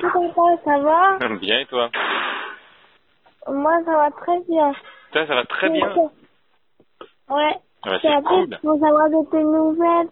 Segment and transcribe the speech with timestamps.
[0.00, 1.90] Coucou papa, ça va Bien et toi
[3.48, 4.72] Moi ça va très bien.
[5.12, 5.88] Ça, ça va très bien.
[7.28, 7.54] Ouais.
[7.82, 8.48] Ah bah, c'est cool.
[8.62, 10.08] pour savoir de tes nouvelles?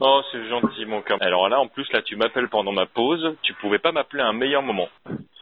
[0.00, 1.18] Oh, c'est gentil, mon cœur.
[1.20, 3.36] Alors là, en plus, là, tu m'appelles pendant ma pause.
[3.42, 4.88] Tu pouvais pas m'appeler à un meilleur moment.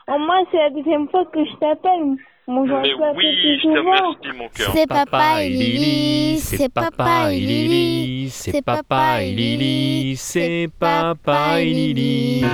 [0.09, 2.17] Au moins c'est la deuxième fois que je t'appelle.
[2.47, 4.71] J'aurais Mais oui, je te remercie, mon cœur.
[4.73, 11.67] C'est papa et Lily, c'est papa et Lily, c'est papa et Lily, c'est papa et
[11.67, 12.47] Lily.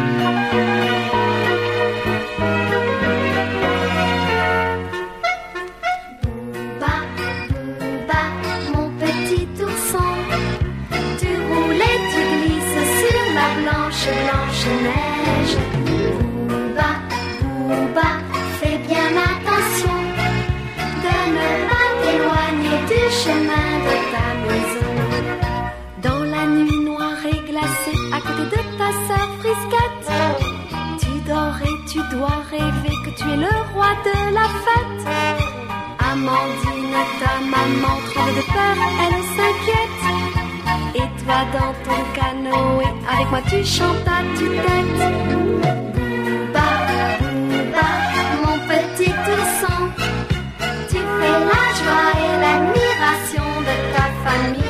[33.36, 35.04] Le roi de la fête.
[36.12, 40.04] Amandine, ta maman tremble de peur, elle s'inquiète.
[40.94, 45.24] Et toi dans ton canoë, avec moi tu chantes à tue-tête.
[50.88, 54.63] Tu fais la joie et l'admiration de ta famille.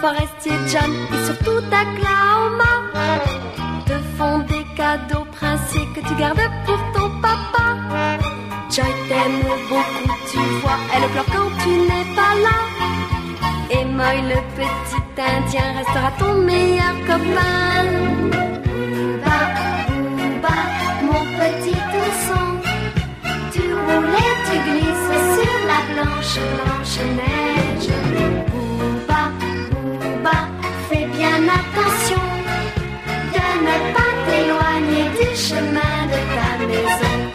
[0.00, 2.74] Forestier John et surtout ta Claoma
[3.86, 7.66] te font des cadeaux princiers que tu gardes pour ton papa.
[8.70, 12.58] Joy t'aime beaucoup, tu vois, elle pleure quand tu n'es pas là.
[13.72, 17.84] Et Moy, le petit indien, restera ton meilleur copain.
[18.32, 19.38] Bouba,
[19.86, 20.56] Bouba,
[21.02, 22.46] mon petit ourson,
[23.52, 27.90] tu roules et tu glisses sur la blanche, blanche neige.
[31.20, 32.22] Bien attention
[33.34, 37.29] de ne pas t'éloigner du chemin de ta maison.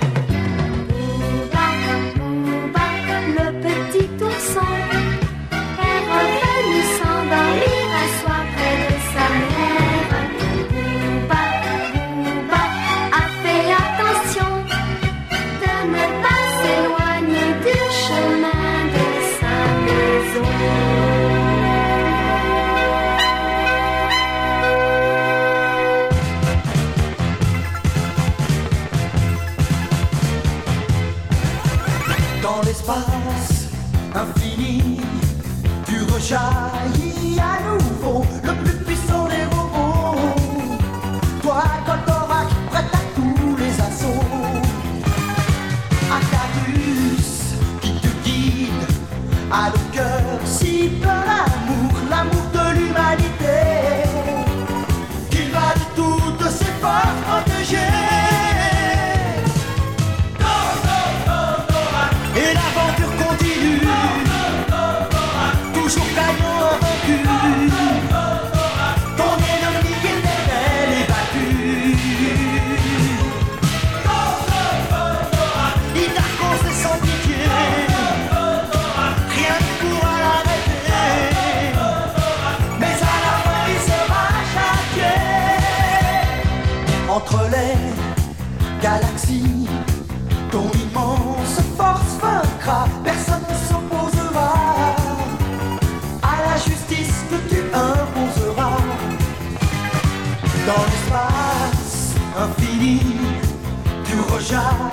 [104.48, 104.85] Tu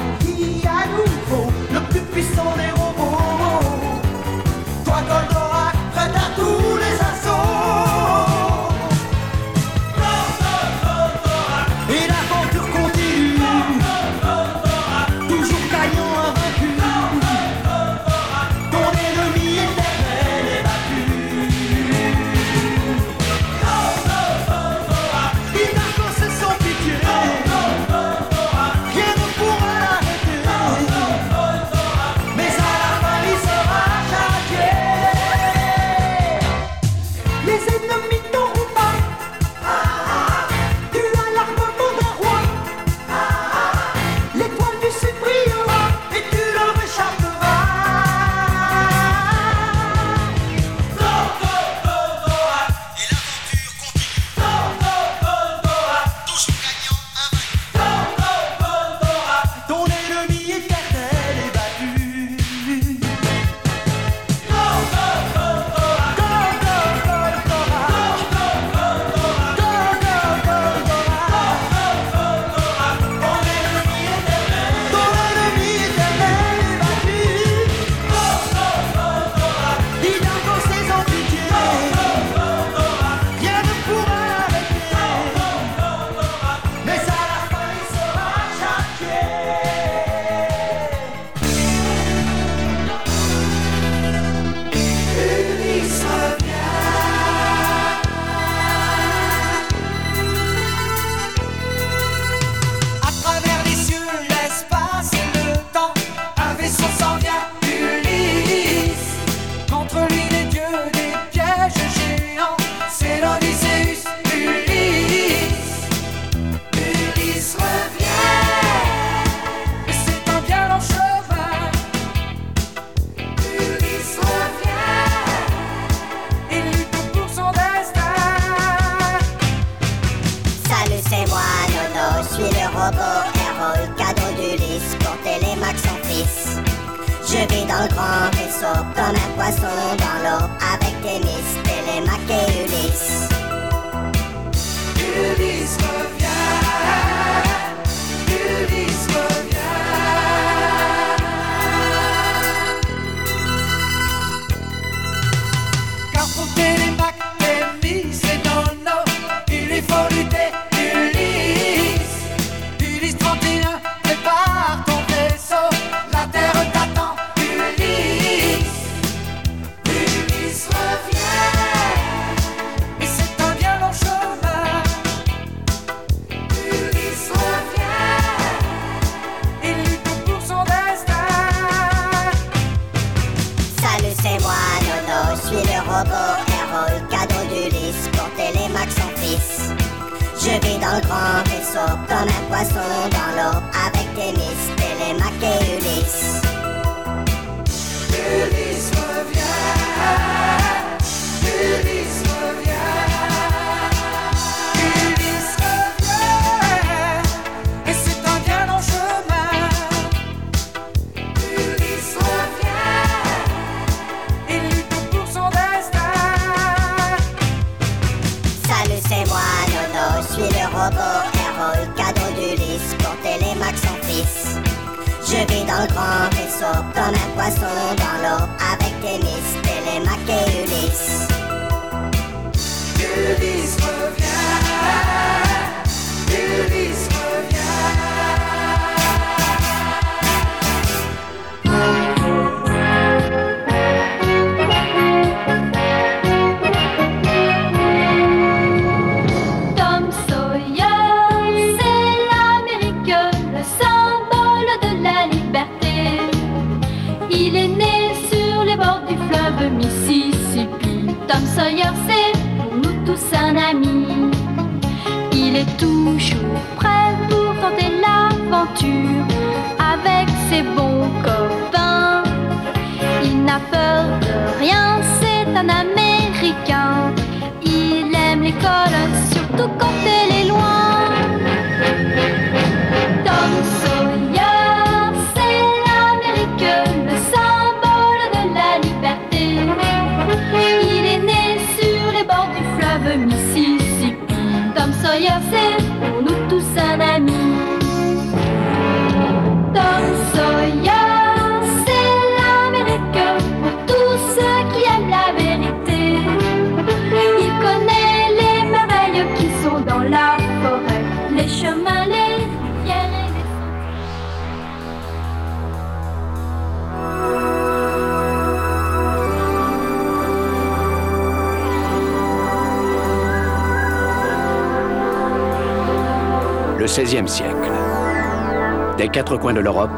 [329.02, 329.90] Des quatre coins de l'Europe,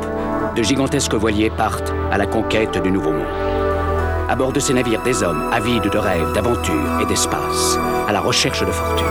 [0.57, 3.27] de gigantesques voiliers partent à la conquête du Nouveau Monde.
[4.31, 8.21] À bord de ces navires, des hommes avides de rêves, d'aventures et d'espace, à la
[8.21, 9.07] recherche de fortune.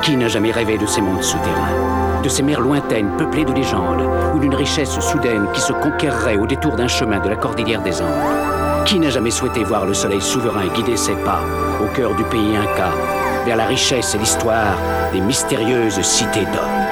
[0.00, 4.08] Qui n'a jamais rêvé de ces mondes souterrains, de ces mers lointaines peuplées de légendes,
[4.32, 8.00] ou d'une richesse soudaine qui se conquerrait au détour d'un chemin de la cordillère des
[8.00, 8.84] Andes?
[8.84, 11.40] Qui n'a jamais souhaité voir le soleil souverain guider ses pas
[11.82, 12.92] au cœur du pays Inca,
[13.44, 14.78] vers la richesse et l'histoire
[15.12, 16.83] des mystérieuses cités d'or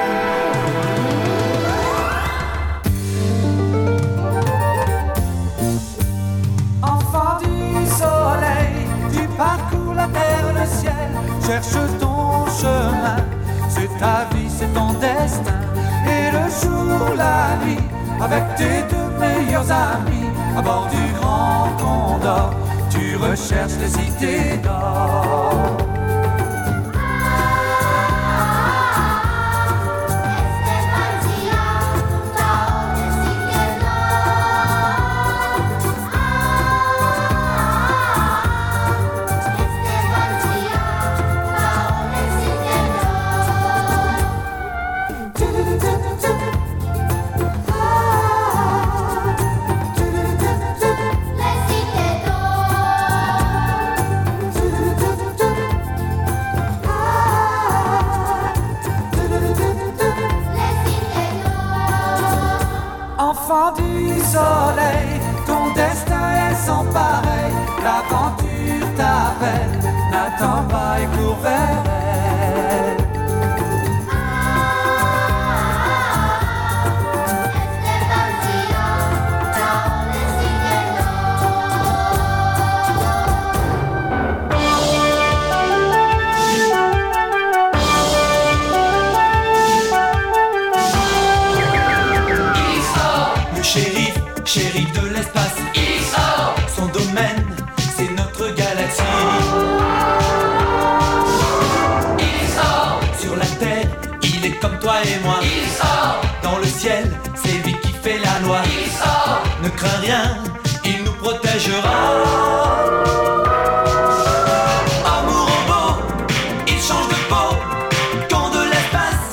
[19.71, 22.53] amis à bord du grand condor.
[22.89, 25.52] Tu recherches les cités d'or.
[65.45, 69.79] ton destin est sans pareil, l'aventure t'appelle,
[70.11, 71.92] n'attends pas et cours vers
[110.83, 111.97] il nous protégera.
[115.05, 116.01] Amour en beau,
[116.67, 117.55] il change de peau.
[118.29, 119.27] Quand de l'espace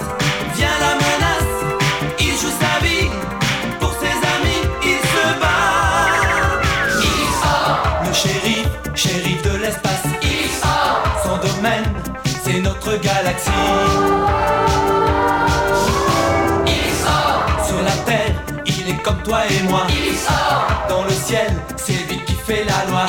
[0.54, 1.52] vient la menace,
[2.20, 3.10] il joue sa vie.
[3.80, 5.74] Pour ses amis, il se bat.
[7.02, 7.56] Isa,
[8.06, 10.06] le shérif, shérif de l'espace.
[10.22, 11.92] Isa, son domaine,
[12.44, 13.50] c'est notre galaxie.
[16.66, 17.18] Isa,
[17.66, 18.34] sur la terre,
[18.66, 19.86] il est comme toi et moi.
[19.88, 20.39] Isa
[20.90, 23.06] dans le ciel, c'est lui qui fait la loi.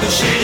[0.00, 0.39] the shit.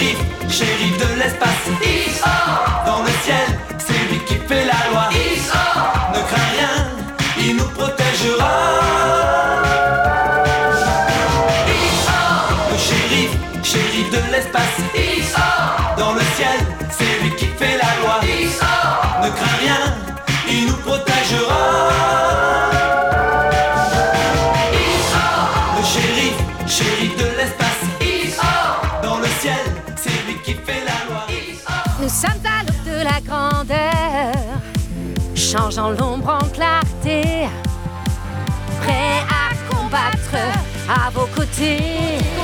[40.88, 42.35] à vos côtés.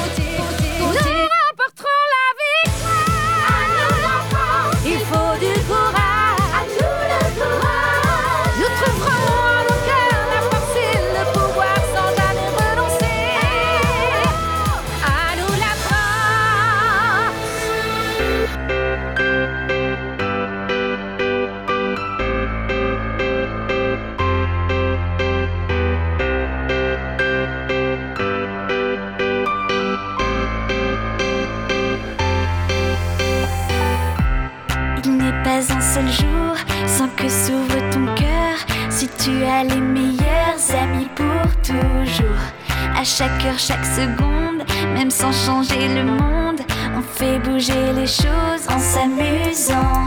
[43.03, 44.63] à chaque heure, chaque seconde,
[44.95, 46.61] même sans changer le monde.
[46.97, 50.07] On fait bouger les choses en s'amusant.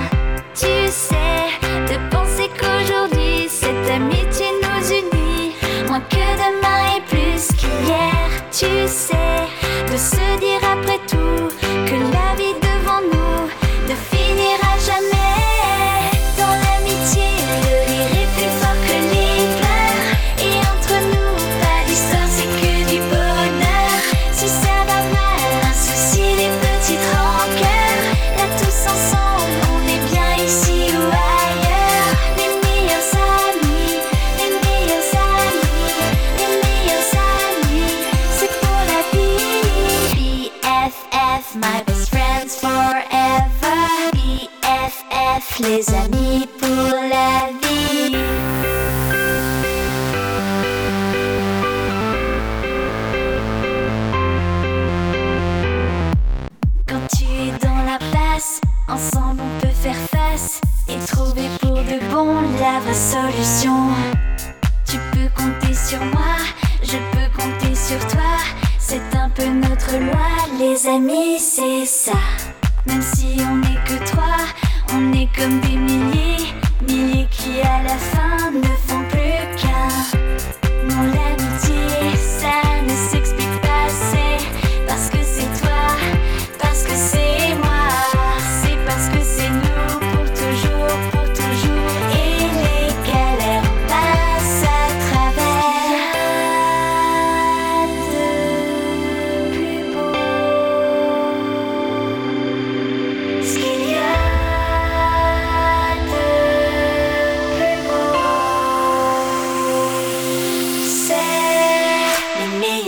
[0.53, 1.49] Tu sais,
[1.89, 5.55] de penser qu'aujourd'hui, cette amitié nous unit.
[5.89, 9.43] Moins que demain et plus qu'hier, tu sais,
[9.91, 11.64] de se dire après tout.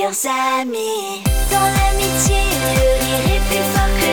[0.08, 1.22] Amis.
[1.52, 2.39] Dans l'amitié,
[2.76, 4.12] le rire est plus fort que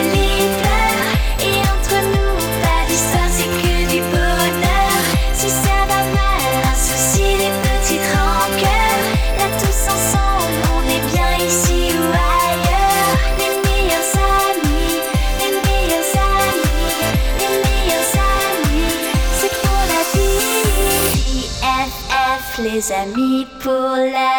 [0.59, 1.07] pleurs.
[1.39, 4.99] Et entre nous, pas d'histoire, c'est que du bonheur.
[5.33, 9.03] Si ça va mal, un souci, des petites rancœurs.
[9.37, 13.15] Là, tous ensemble, on est bien ici ou ailleurs.
[13.39, 14.11] Les meilleurs
[14.43, 14.99] amis,
[15.39, 16.11] les meilleurs
[16.43, 16.99] amis,
[17.39, 18.11] les meilleurs
[18.43, 18.91] amis,
[19.39, 21.47] c'est pour la vie.
[21.63, 24.34] IFF, les amis pour la vie.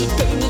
[0.00, 0.49] she gave me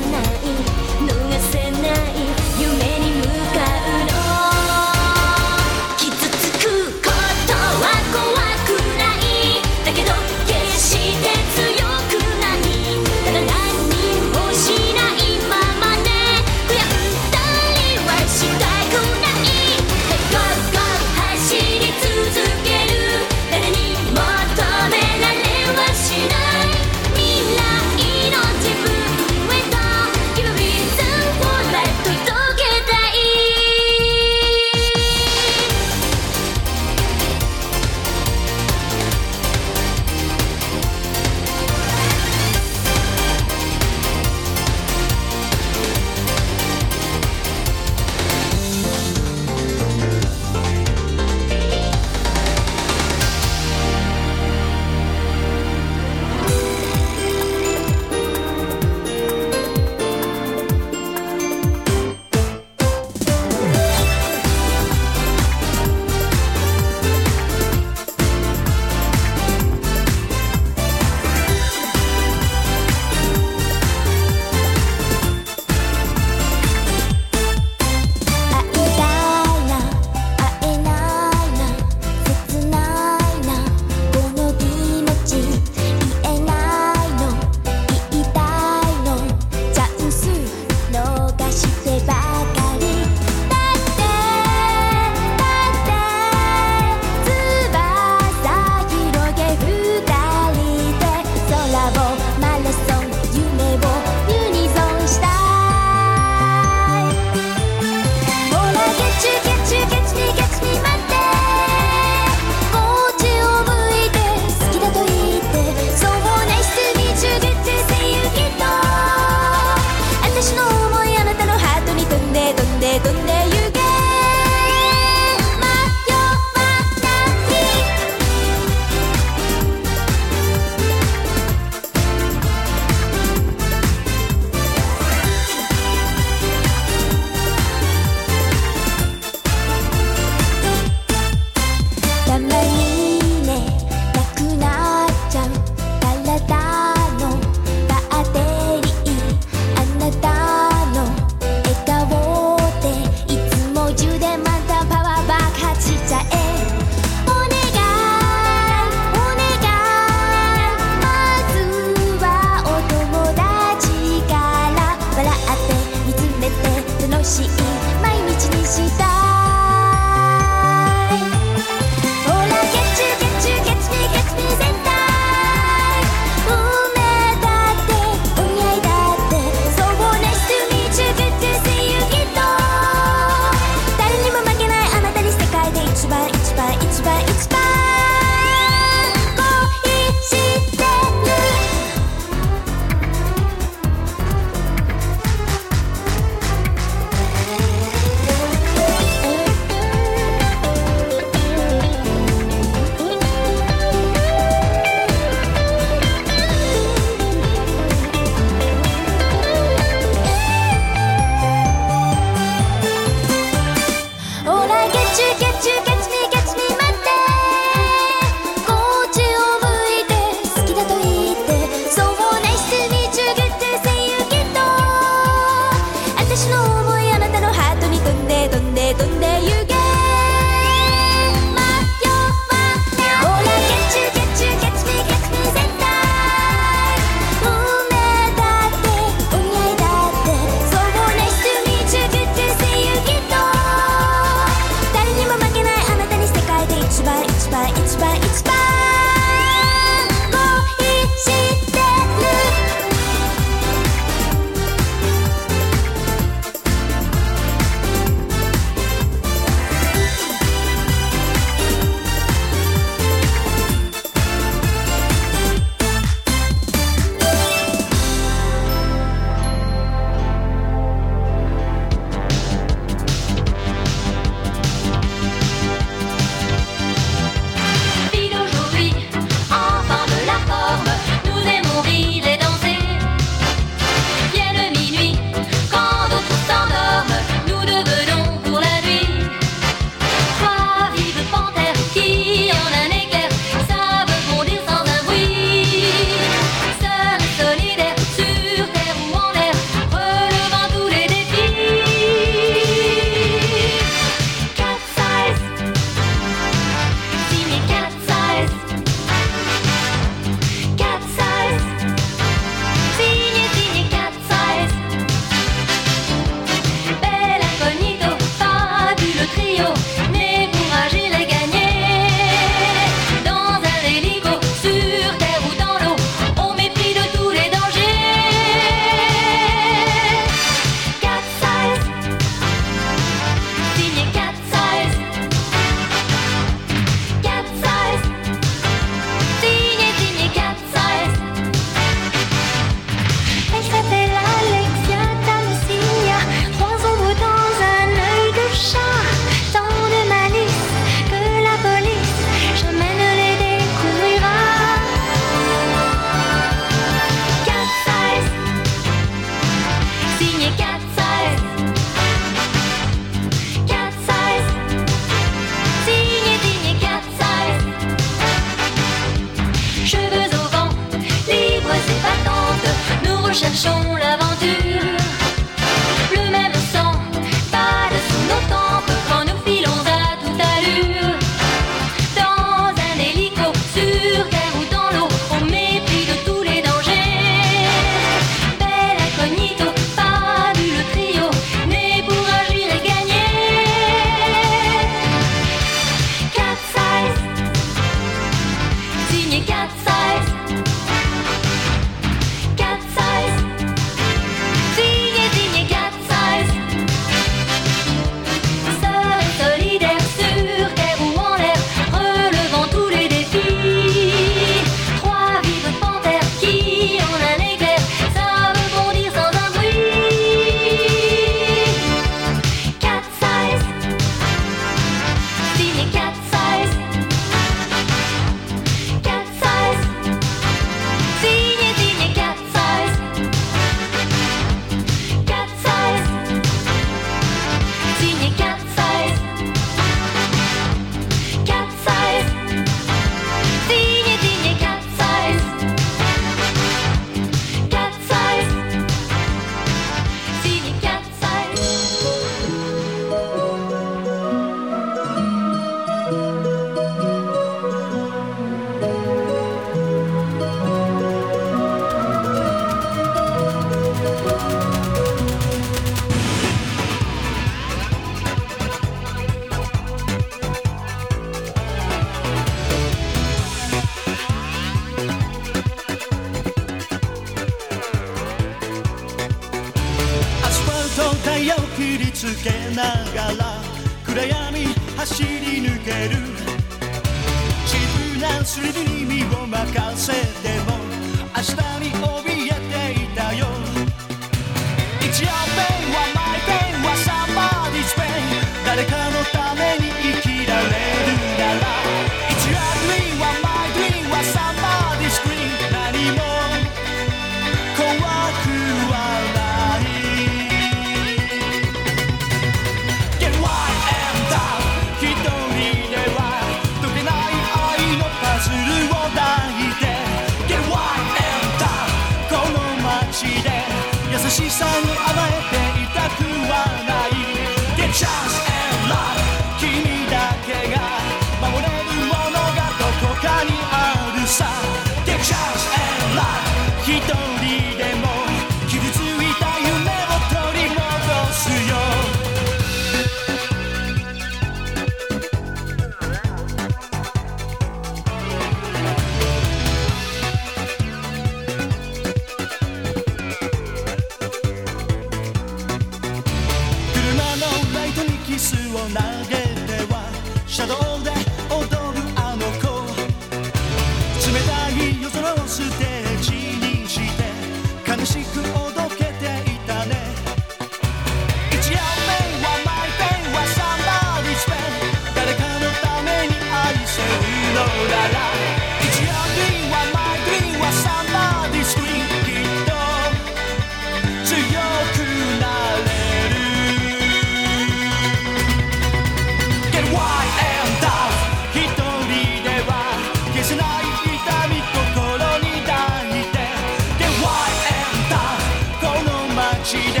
[599.68, 600.00] しで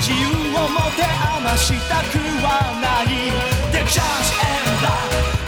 [0.00, 1.04] 自由を持て
[1.36, 3.30] 余したくはない
[3.70, 4.00] The Judge
[4.40, 5.41] and Love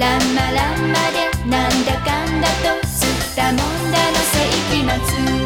[0.00, 4.82] ランマランマでなんだかんだと吸ったもんだの世紀
[5.34, 5.39] 末。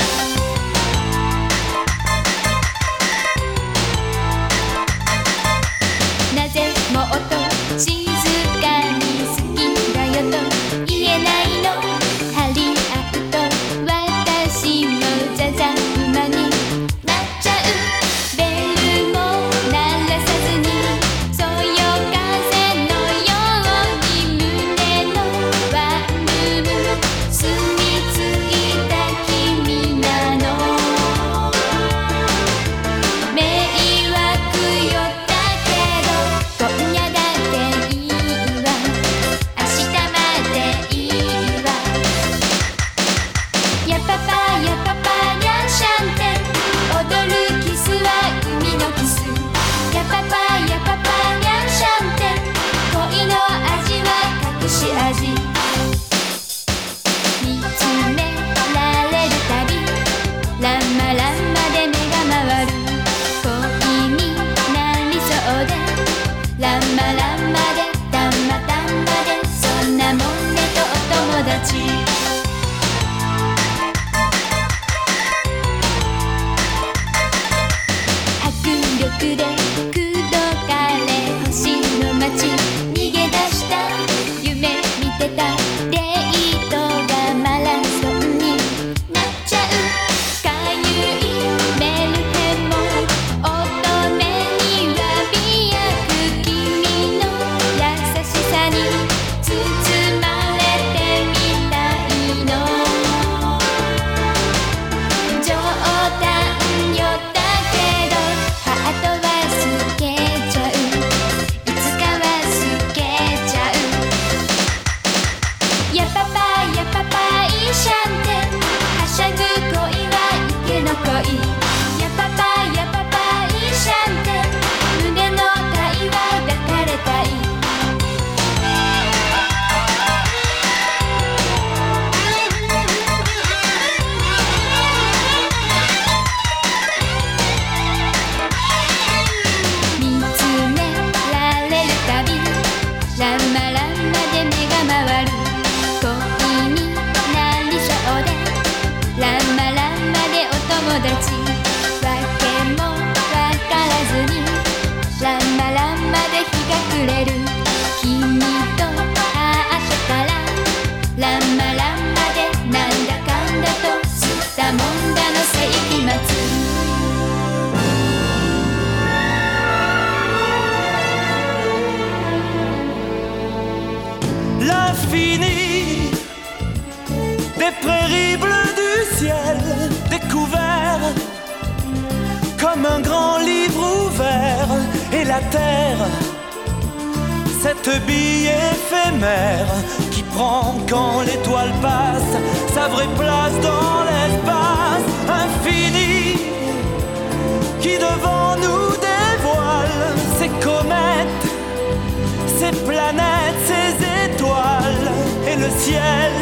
[203.05, 205.11] planètes, ses étoiles
[205.47, 206.33] et le ciel,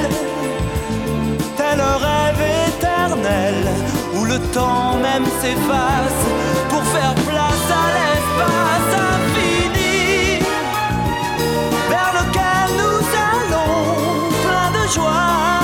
[1.57, 3.57] tel un rêve éternel
[4.15, 6.23] où le temps même s'efface
[6.71, 10.39] pour faire place à l'espace infini
[11.93, 13.03] vers lequel nous
[13.33, 15.62] allons plein de joie.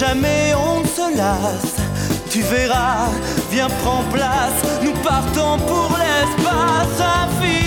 [0.00, 1.76] jamais on ne se lasse.
[2.30, 3.08] Tu verras,
[3.50, 7.59] viens prends place, nous partons pour l'espace infini.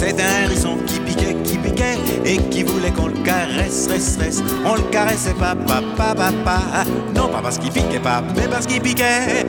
[0.00, 4.44] C'est un hérisson qui piquait, qui piquait et qui voulait qu'on le caresse, reste, reste.
[4.64, 6.84] On le caressait pas, pas, pas, pas, pas.
[7.16, 9.44] Non, pas parce qu'il piquait pas, mais parce qu'il piquait.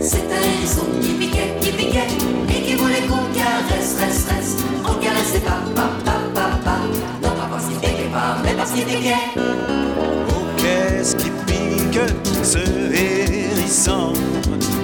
[0.00, 2.06] C'est un hérisson qui piquait, qui piquait
[2.48, 4.64] et qui voulait qu'on le caresse, reste, reste.
[4.82, 6.78] On le caressait pas, pas, pas, pas, pas.
[7.22, 9.14] Non, pas parce qu'il piquait pas, mais parce qu'il piquait.
[9.36, 12.00] Oh, qu'est-ce qui pique
[12.42, 12.60] ce
[12.96, 14.14] hérisson?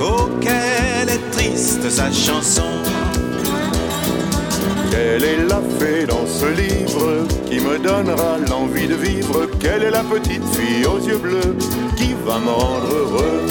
[0.03, 2.88] Oh, qu'elle est triste sa chanson?
[4.91, 9.47] Quelle est la fée dans ce livre qui me donnera l'envie de vivre?
[9.61, 11.57] Quelle est la petite fille aux yeux bleus
[11.97, 13.43] qui va me rendre heureux?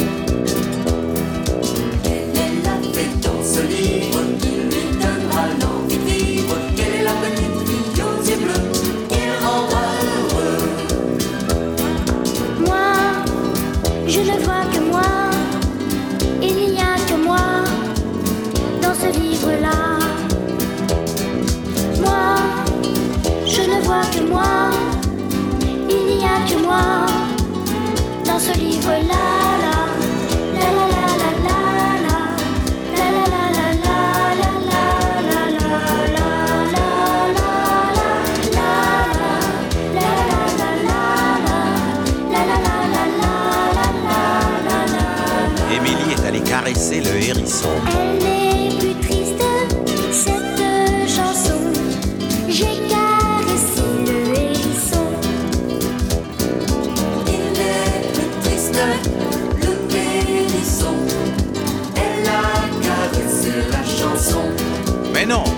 [2.03, 3.97] Quelle est la fée dans ce livre
[28.87, 29.56] were live.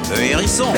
[0.09, 0.73] le hérisson.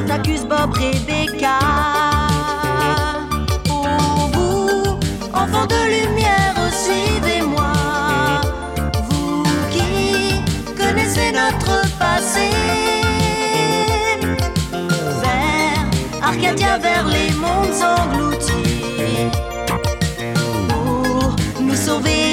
[0.00, 1.58] Spartacus, Bob, Rebecca.
[3.68, 4.98] Au bout,
[5.34, 7.72] enfant de lumière, suivez-moi.
[9.10, 10.42] Vous qui
[10.74, 12.48] connaissez notre passé.
[15.20, 15.84] Vers
[16.22, 19.28] Arcadia, vers les mondes engloutis.
[20.68, 22.29] Pour nous sauver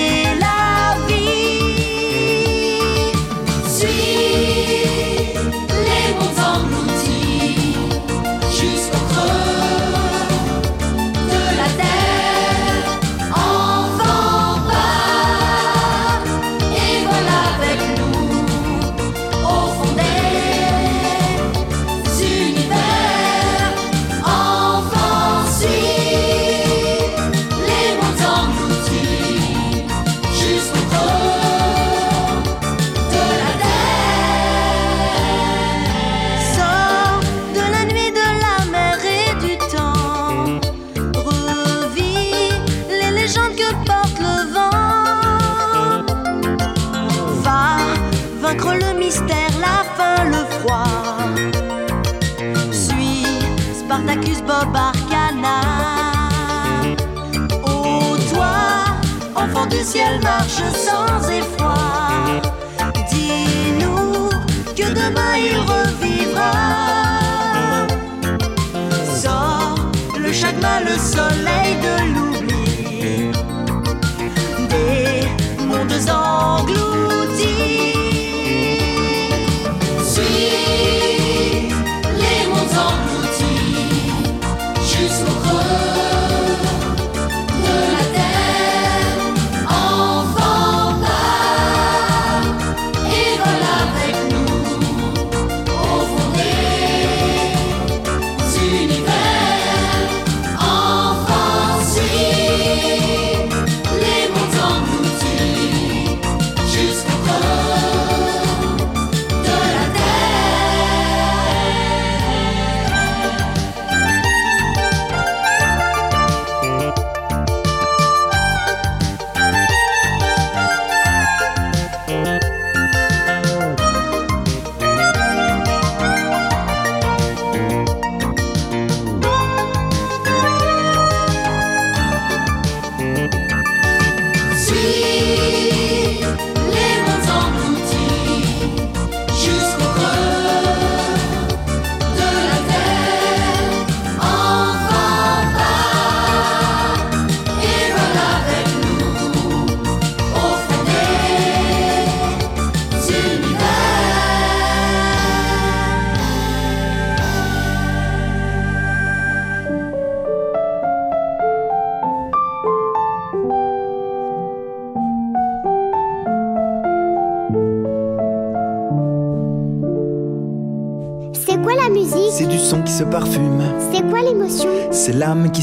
[59.88, 60.97] ciel, marche sans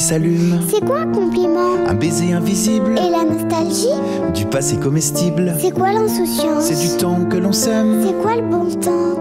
[0.05, 1.77] s'allume, C'est quoi un compliment?
[1.87, 3.89] Un baiser invisible, Et la nostalgie?
[4.35, 5.55] Du passé comestible.
[5.59, 6.65] C'est quoi l'insouciance?
[6.65, 9.19] C'est du temps que l'on sème, C'est quoi le bon temps?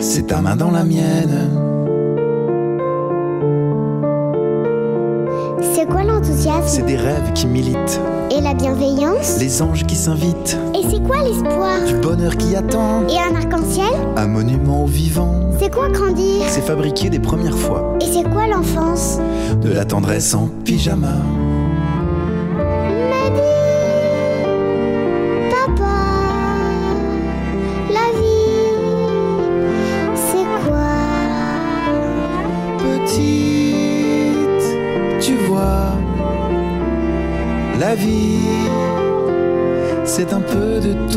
[0.00, 1.65] C'est ta main dans la mienne.
[6.36, 11.02] L'enthousiasme C'est des rêves qui militent, Et la bienveillance les anges qui s'invitent, Et c'est
[11.02, 15.34] quoi l'espoir du bonheur qui attend, Et un arc-en-ciel un monument au vivant.
[15.58, 19.18] C'est quoi grandir C'est fabriquer des premières fois, Et c'est quoi l'enfance
[19.62, 21.14] de la tendresse en pyjama.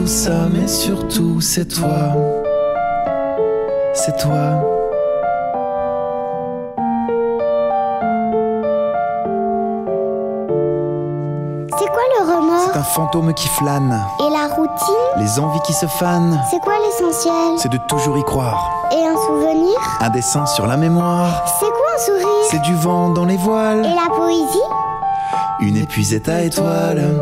[0.09, 2.15] Ça, mais surtout c'est toi.
[3.93, 4.65] C'est toi.
[11.77, 15.73] C'est quoi le remords C'est un fantôme qui flâne, Et la routine les envies qui
[15.73, 16.41] se fanent.
[16.49, 18.89] C'est quoi l'essentiel C'est de toujours y croire.
[18.91, 23.09] Et un souvenir Un dessin sur la mémoire, C'est quoi un sourire c'est du vent
[23.09, 23.85] dans les voiles.
[23.85, 24.57] Et la poésie
[25.59, 27.21] Une épuisette à étoiles.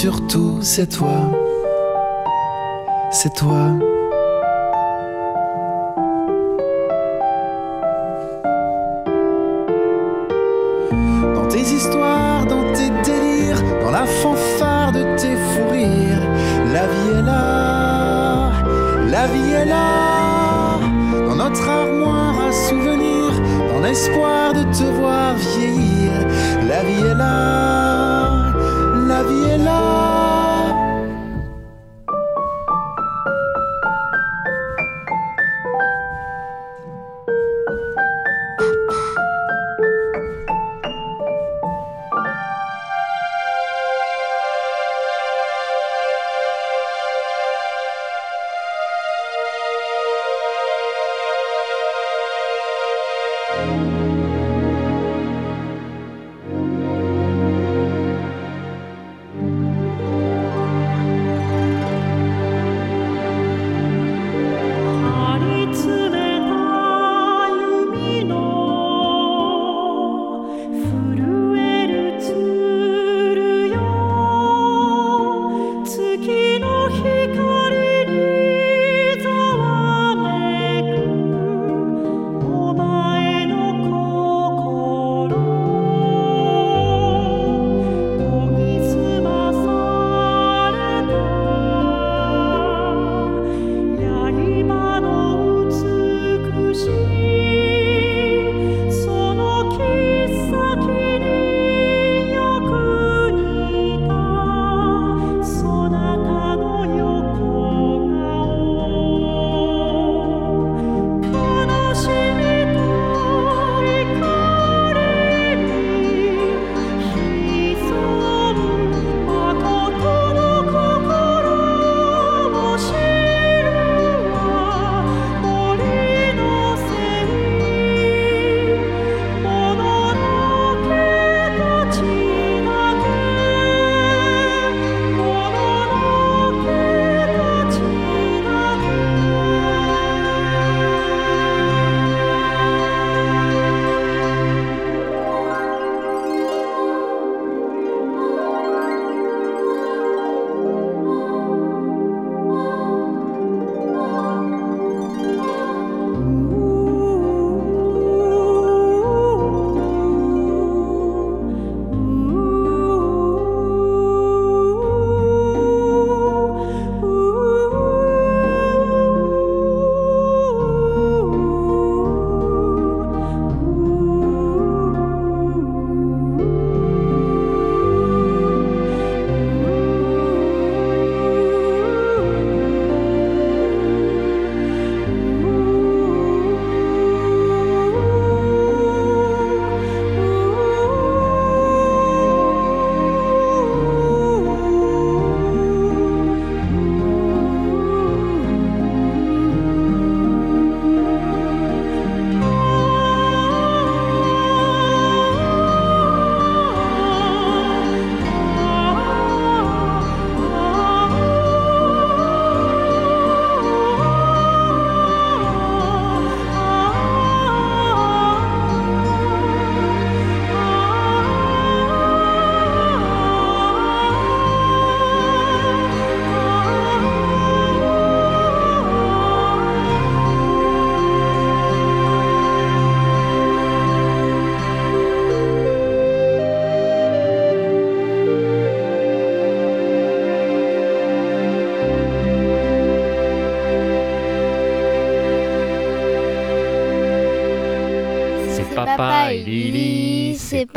[0.00, 1.32] Surtout c'est toi.
[3.10, 3.97] C'est toi.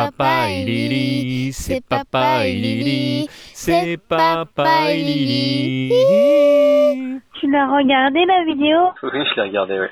[0.06, 5.92] Papa et Lily, c'est papa et Lily, c'est papa et Lily.
[7.40, 8.92] Tu l'as regardé la vidéo?
[9.04, 9.92] Oui, je l'ai regardé, ouais.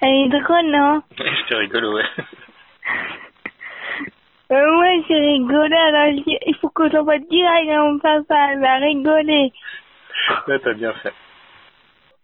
[0.00, 1.02] Elle est drôle, non?
[1.18, 2.04] C'était rigolo, ouais.
[4.52, 5.60] euh, Ouais, c'est rigolo.
[5.62, 6.12] Alors,
[6.46, 8.52] il faut que j'envoie direct à mon papa.
[8.52, 9.52] Elle va rigoler.
[10.46, 11.12] Là, t'as bien fait.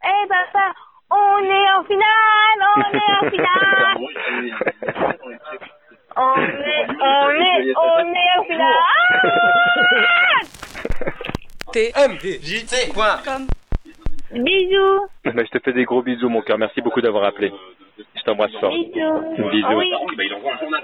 [0.04, 0.72] Eh papa,
[1.10, 3.96] on est en finale, on est en finale.
[6.16, 8.82] On est, on est, on est finale.
[11.72, 13.46] TMDJC.com
[14.32, 16.58] Bisous, Bah, je te fais des gros bisous, mon cœur.
[16.58, 17.52] Merci beaucoup d'avoir appelé.
[17.98, 18.72] Je t'embrasse fort.
[18.72, 19.50] bisous.
[19.50, 19.68] Bisous.
[19.76, 19.90] Oui.
[20.16, 20.80] Bah,